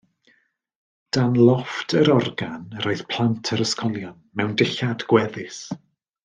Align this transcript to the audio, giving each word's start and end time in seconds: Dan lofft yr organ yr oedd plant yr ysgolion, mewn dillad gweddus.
Dan 1.17 1.35
lofft 1.49 1.93
yr 1.99 2.09
organ 2.15 2.65
yr 2.79 2.89
oedd 2.93 3.05
plant 3.13 3.53
yr 3.57 3.63
ysgolion, 3.67 4.17
mewn 4.41 4.57
dillad 4.63 5.07
gweddus. 5.13 5.63